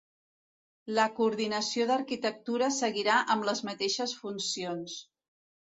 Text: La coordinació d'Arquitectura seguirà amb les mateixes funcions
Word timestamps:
La 0.99 1.05
coordinació 1.19 1.87
d'Arquitectura 1.91 2.73
seguirà 2.81 3.21
amb 3.37 3.49
les 3.53 3.63
mateixes 3.71 4.19
funcions 4.25 5.03